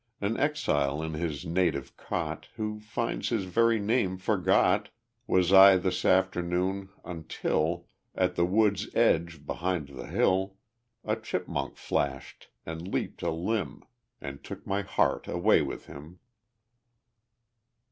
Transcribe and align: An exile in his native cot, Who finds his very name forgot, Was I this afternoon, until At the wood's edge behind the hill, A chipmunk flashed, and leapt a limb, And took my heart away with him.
An 0.19 0.35
exile 0.37 1.03
in 1.03 1.13
his 1.13 1.45
native 1.45 1.95
cot, 1.95 2.47
Who 2.55 2.79
finds 2.79 3.29
his 3.29 3.43
very 3.45 3.77
name 3.79 4.17
forgot, 4.17 4.89
Was 5.27 5.53
I 5.53 5.77
this 5.77 6.05
afternoon, 6.05 6.89
until 7.05 7.85
At 8.15 8.33
the 8.35 8.43
wood's 8.43 8.89
edge 8.95 9.45
behind 9.45 9.89
the 9.89 10.07
hill, 10.07 10.55
A 11.05 11.15
chipmunk 11.15 11.77
flashed, 11.77 12.49
and 12.65 12.91
leapt 12.91 13.21
a 13.21 13.29
limb, 13.29 13.83
And 14.19 14.43
took 14.43 14.65
my 14.65 14.81
heart 14.81 15.27
away 15.27 15.61
with 15.61 15.85
him. 15.85 16.17